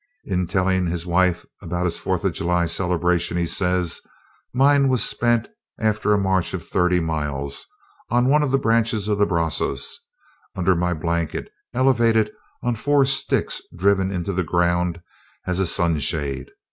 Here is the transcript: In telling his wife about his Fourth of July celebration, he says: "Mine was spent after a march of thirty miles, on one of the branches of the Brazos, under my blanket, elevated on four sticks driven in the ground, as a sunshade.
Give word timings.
In 0.25 0.47
telling 0.47 0.87
his 0.87 1.05
wife 1.05 1.45
about 1.61 1.85
his 1.85 1.99
Fourth 1.99 2.23
of 2.23 2.33
July 2.33 2.65
celebration, 2.65 3.37
he 3.37 3.45
says: 3.45 4.01
"Mine 4.51 4.87
was 4.87 5.03
spent 5.03 5.47
after 5.79 6.11
a 6.11 6.17
march 6.17 6.55
of 6.55 6.67
thirty 6.67 6.99
miles, 6.99 7.67
on 8.09 8.25
one 8.27 8.41
of 8.41 8.49
the 8.49 8.57
branches 8.57 9.07
of 9.07 9.19
the 9.19 9.27
Brazos, 9.27 9.99
under 10.55 10.73
my 10.73 10.95
blanket, 10.95 11.51
elevated 11.71 12.31
on 12.63 12.73
four 12.73 13.05
sticks 13.05 13.61
driven 13.75 14.09
in 14.09 14.23
the 14.23 14.43
ground, 14.43 15.03
as 15.45 15.59
a 15.59 15.67
sunshade. 15.67 16.49